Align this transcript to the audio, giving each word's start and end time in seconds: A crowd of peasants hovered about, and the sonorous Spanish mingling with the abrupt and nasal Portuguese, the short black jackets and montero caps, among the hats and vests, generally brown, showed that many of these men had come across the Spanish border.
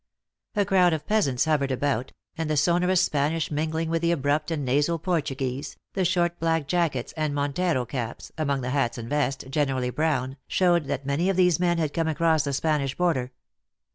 A 0.55 0.65
crowd 0.65 0.93
of 0.93 1.05
peasants 1.05 1.45
hovered 1.45 1.69
about, 1.71 2.11
and 2.35 2.49
the 2.49 2.57
sonorous 2.57 3.03
Spanish 3.03 3.51
mingling 3.51 3.87
with 3.91 4.01
the 4.01 4.11
abrupt 4.11 4.49
and 4.49 4.65
nasal 4.65 4.97
Portuguese, 4.97 5.77
the 5.93 6.03
short 6.03 6.39
black 6.39 6.65
jackets 6.67 7.13
and 7.15 7.35
montero 7.35 7.85
caps, 7.85 8.31
among 8.35 8.61
the 8.61 8.71
hats 8.71 8.97
and 8.97 9.07
vests, 9.07 9.45
generally 9.47 9.91
brown, 9.91 10.37
showed 10.47 10.85
that 10.85 11.05
many 11.05 11.29
of 11.29 11.37
these 11.37 11.59
men 11.59 11.77
had 11.77 11.93
come 11.93 12.07
across 12.07 12.43
the 12.45 12.51
Spanish 12.53 12.97
border. 12.97 13.31